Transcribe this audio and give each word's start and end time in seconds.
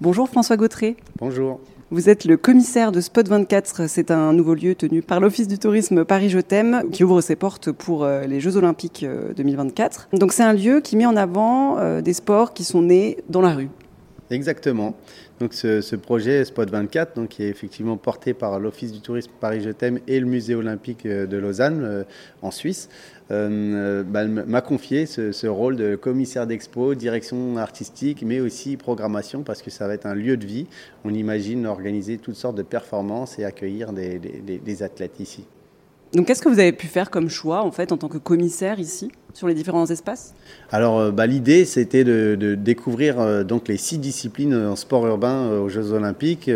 Bonjour 0.00 0.28
François 0.28 0.56
Gautret. 0.56 0.94
Bonjour. 1.18 1.58
Vous 1.90 2.08
êtes 2.08 2.24
le 2.24 2.36
commissaire 2.36 2.92
de 2.92 3.00
Spot 3.00 3.26
24. 3.26 3.88
C'est 3.88 4.12
un 4.12 4.32
nouveau 4.32 4.54
lieu 4.54 4.76
tenu 4.76 5.02
par 5.02 5.18
l'Office 5.18 5.48
du 5.48 5.58
tourisme 5.58 6.04
Paris 6.04 6.28
Je 6.28 6.38
t'aime 6.38 6.84
qui 6.92 7.02
ouvre 7.02 7.20
ses 7.20 7.34
portes 7.34 7.72
pour 7.72 8.04
euh, 8.04 8.24
les 8.24 8.38
Jeux 8.38 8.56
Olympiques 8.56 9.04
2024. 9.36 10.10
Donc 10.12 10.32
c'est 10.32 10.44
un 10.44 10.52
lieu 10.52 10.80
qui 10.80 10.96
met 10.96 11.06
en 11.06 11.16
avant 11.16 11.78
euh, 11.78 12.00
des 12.00 12.12
sports 12.12 12.52
qui 12.52 12.62
sont 12.62 12.82
nés 12.82 13.18
dans 13.28 13.40
la 13.40 13.54
rue. 13.54 13.70
Exactement. 14.30 14.94
Donc 15.40 15.54
ce, 15.54 15.96
projet 15.96 16.44
Spot 16.44 16.68
24, 16.68 17.16
donc, 17.16 17.28
qui 17.30 17.42
est 17.42 17.48
effectivement 17.48 17.96
porté 17.96 18.34
par 18.34 18.58
l'Office 18.58 18.92
du 18.92 19.00
tourisme 19.00 19.30
Paris 19.40 19.60
Je 19.62 19.70
t'aime 19.70 20.00
et 20.06 20.20
le 20.20 20.26
Musée 20.26 20.54
olympique 20.54 21.06
euh, 21.06 21.26
de 21.26 21.36
Lausanne 21.36 21.80
euh, 21.82 22.04
en 22.42 22.50
Suisse, 22.50 22.88
euh, 23.30 24.02
bah, 24.02 24.26
m'a 24.26 24.60
confié 24.60 25.06
ce, 25.06 25.46
rôle 25.46 25.76
de 25.76 25.96
commissaire 25.96 26.46
d'expo, 26.46 26.94
direction 26.94 27.56
artistique, 27.56 28.22
mais 28.22 28.40
aussi 28.40 28.76
programmation, 28.76 29.42
parce 29.42 29.62
que 29.62 29.70
ça 29.70 29.86
va 29.86 29.94
être 29.94 30.06
un 30.06 30.14
lieu 30.14 30.36
de 30.36 30.46
vie. 30.46 30.66
On 31.04 31.14
imagine 31.14 31.66
organiser 31.66 32.18
toutes 32.18 32.36
sortes 32.36 32.56
de 32.56 32.62
performances 32.62 33.38
et 33.38 33.44
accueillir 33.44 33.92
des 33.92 34.82
athlètes 34.82 35.20
ici. 35.20 35.44
Donc, 36.14 36.26
qu'est-ce 36.26 36.40
que 36.40 36.48
vous 36.48 36.58
avez 36.58 36.72
pu 36.72 36.86
faire 36.86 37.10
comme 37.10 37.28
choix, 37.28 37.62
en 37.62 37.70
fait, 37.70 37.92
en 37.92 37.98
tant 37.98 38.08
que 38.08 38.18
commissaire 38.18 38.80
ici, 38.80 39.10
sur 39.34 39.46
les 39.46 39.54
différents 39.54 39.86
espaces? 39.86 40.34
Alors, 40.70 40.98
euh, 40.98 41.10
bah, 41.10 41.26
l'idée, 41.26 41.64
c'était 41.64 42.04
de, 42.04 42.54
découvrir 42.54 43.20
euh, 43.20 43.44
donc 43.44 43.68
les 43.68 43.76
six 43.76 43.98
disciplines 43.98 44.54
en 44.54 44.76
sport 44.76 45.06
urbain 45.06 45.46
euh, 45.46 45.60
aux 45.60 45.68
Jeux 45.68 45.92
Olympiques. 45.92 46.50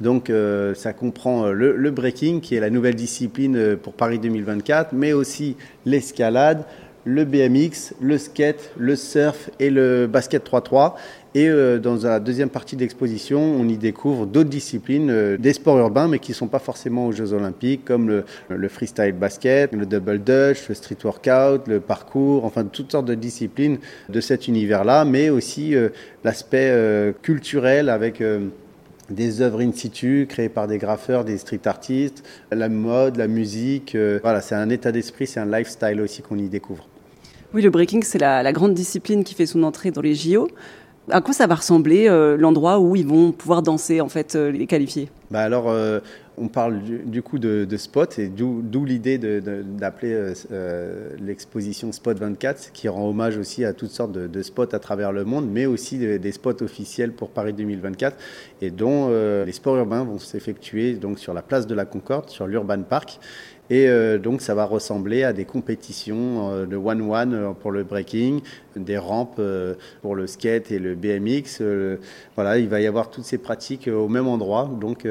donc, 0.00 0.32
ça 0.74 0.92
comprend 0.92 1.50
le, 1.50 1.76
le, 1.76 1.90
breaking, 1.90 2.40
qui 2.40 2.54
est 2.54 2.60
la 2.60 2.70
nouvelle 2.70 2.94
discipline 2.94 3.76
pour 3.76 3.92
Paris 3.92 4.18
2024, 4.18 4.92
mais 4.92 5.12
aussi 5.12 5.56
l'escalade, 5.84 6.64
le 7.04 7.24
BMX, 7.24 7.94
le 8.00 8.18
skate, 8.18 8.72
le 8.76 8.96
surf 8.96 9.50
et 9.58 9.70
le 9.70 10.06
basket 10.06 10.48
3-3. 10.48 10.94
Et 11.34 11.48
euh, 11.48 11.78
dans 11.78 11.94
la 12.02 12.18
deuxième 12.18 12.50
partie 12.50 12.74
de 12.74 12.80
l'exposition, 12.80 13.40
on 13.40 13.68
y 13.68 13.76
découvre 13.76 14.26
d'autres 14.26 14.50
disciplines, 14.50 15.10
euh, 15.10 15.36
des 15.36 15.52
sports 15.52 15.78
urbains, 15.78 16.08
mais 16.08 16.18
qui 16.18 16.32
ne 16.32 16.36
sont 16.36 16.48
pas 16.48 16.58
forcément 16.58 17.06
aux 17.06 17.12
Jeux 17.12 17.32
Olympiques, 17.32 17.84
comme 17.84 18.24
le, 18.48 18.68
freestyle 18.68 19.12
basket, 19.12 19.72
le 19.72 19.86
double 19.86 20.18
dutch, 20.18 20.68
le 20.68 20.74
street 20.74 20.96
workout, 21.04 21.68
le 21.68 21.78
parcours, 21.78 22.44
enfin 22.44 22.64
toutes 22.64 22.90
sortes 22.90 23.06
de 23.06 23.14
disciplines 23.14 23.78
de 24.08 24.20
cet 24.20 24.48
univers-là, 24.48 25.04
mais 25.04 25.30
aussi 25.30 25.76
euh, 25.76 25.90
l'aspect 26.24 26.74
culturel 27.22 27.88
avec 27.88 28.22
des 29.08 29.40
œuvres 29.40 29.60
in 29.60 29.72
situ 29.72 30.26
créées 30.28 30.48
par 30.48 30.66
des 30.66 30.78
graffeurs, 30.78 31.24
des 31.24 31.38
street 31.38 31.60
artistes, 31.66 32.24
la 32.50 32.68
mode, 32.68 33.16
la 33.16 33.28
musique. 33.28 33.96
voilà, 34.22 34.40
c'est 34.40 34.54
un 34.54 34.68
état 34.68 34.92
d'esprit, 34.92 35.26
c'est 35.26 35.40
un 35.40 35.50
lifestyle 35.50 36.00
aussi 36.00 36.22
qu'on 36.22 36.38
y 36.38 36.48
découvre. 36.48 36.89
Oui, 37.52 37.62
le 37.62 37.70
breaking, 37.70 38.02
c'est 38.02 38.18
la, 38.18 38.52
grande 38.52 38.74
discipline 38.74 39.24
qui 39.24 39.34
fait 39.34 39.46
son 39.46 39.64
entrée 39.64 39.90
dans 39.90 40.02
les 40.02 40.14
JO. 40.14 40.48
À 41.10 41.20
quoi 41.20 41.34
ça 41.34 41.48
va 41.48 41.56
ressembler 41.56 42.08
euh, 42.08 42.36
l'endroit 42.36 42.78
où 42.78 42.94
ils 42.94 43.06
vont 43.06 43.32
pouvoir 43.32 43.62
danser, 43.62 44.00
en 44.00 44.08
fait, 44.08 44.36
euh, 44.36 44.52
les 44.52 44.68
qualifiés? 44.68 45.08
Bah 45.30 45.40
alors, 45.40 45.70
euh, 45.70 46.00
on 46.36 46.48
parle 46.48 46.82
du, 46.82 47.22
coup 47.22 47.38
de, 47.38 47.76
spot 47.76 48.18
et 48.18 48.28
d'où 48.28 48.84
l'idée 48.84 49.18
d'appeler 49.18 50.32
l'exposition 51.20 51.92
Spot 51.92 52.18
24, 52.18 52.72
qui 52.72 52.88
rend 52.88 53.08
hommage 53.08 53.36
aussi 53.36 53.64
à 53.64 53.72
toutes 53.72 53.90
sortes 53.90 54.12
de, 54.12 54.42
spots 54.42 54.74
à 54.74 54.78
travers 54.78 55.12
le 55.12 55.24
monde, 55.24 55.48
mais 55.48 55.66
aussi 55.66 55.98
des 55.98 56.32
spots 56.32 56.62
officiels 56.62 57.12
pour 57.12 57.28
Paris 57.28 57.52
2024 57.52 58.16
et 58.62 58.70
dont 58.70 59.10
les 59.44 59.52
sports 59.52 59.76
urbains 59.76 60.02
vont 60.02 60.18
s'effectuer 60.18 60.94
donc 60.94 61.18
sur 61.18 61.34
la 61.34 61.42
place 61.42 61.66
de 61.66 61.74
la 61.74 61.84
Concorde, 61.84 62.30
sur 62.30 62.46
l'Urban 62.46 62.82
Park. 62.82 63.20
Et 63.70 63.88
euh, 63.88 64.18
donc 64.18 64.40
ça 64.40 64.54
va 64.54 64.64
ressembler 64.64 65.22
à 65.22 65.32
des 65.32 65.44
compétitions 65.44 66.50
euh, 66.50 66.66
de 66.66 66.76
one-one 66.76 67.34
euh, 67.34 67.50
pour 67.52 67.70
le 67.70 67.84
breaking, 67.84 68.42
des 68.74 68.98
rampes 68.98 69.40
pour 70.02 70.14
le 70.16 70.26
skate 70.26 70.70
et 70.72 70.78
le 70.78 70.94
BMX. 70.94 71.62
voilà, 72.34 72.58
il 72.58 72.68
va 72.68 72.80
y 72.80 72.86
avoir 72.86 73.10
toutes 73.10 73.24
ces 73.24 73.38
pratiques 73.38 73.88
au 73.88 74.08
même 74.08 74.28
endroit, 74.28 74.70
donc 74.80 75.06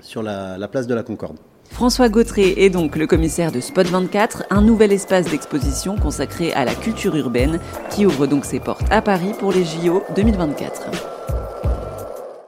sur 0.00 0.22
la, 0.22 0.58
la 0.58 0.68
place 0.68 0.86
de 0.86 0.94
la 0.94 1.02
Concorde. 1.02 1.36
François 1.70 2.08
Gautret 2.08 2.54
est 2.56 2.70
donc 2.70 2.96
le 2.96 3.06
commissaire 3.06 3.52
de 3.52 3.60
Spot 3.60 3.86
24, 3.86 4.44
un 4.50 4.62
nouvel 4.62 4.92
espace 4.92 5.26
d'exposition 5.30 5.96
consacré 5.96 6.52
à 6.52 6.64
la 6.64 6.74
culture 6.74 7.14
urbaine 7.14 7.60
qui 7.90 8.06
ouvre 8.06 8.26
donc 8.26 8.44
ses 8.44 8.58
portes 8.58 8.90
à 8.90 9.02
Paris 9.02 9.32
pour 9.38 9.52
les 9.52 9.64
JO 9.64 10.02
2024. 10.16 11.17